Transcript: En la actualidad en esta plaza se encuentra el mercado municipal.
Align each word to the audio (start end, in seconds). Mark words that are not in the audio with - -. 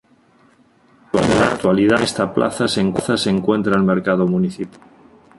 En 1.13 1.39
la 1.39 1.51
actualidad 1.51 1.99
en 1.99 2.05
esta 2.05 2.33
plaza 2.33 2.67
se 2.67 2.81
encuentra 3.29 3.75
el 3.75 3.83
mercado 3.83 4.25
municipal. 4.25 4.79